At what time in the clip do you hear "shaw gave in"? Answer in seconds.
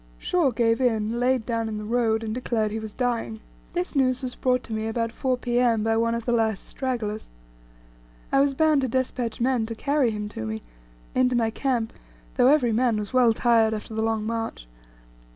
0.17-1.19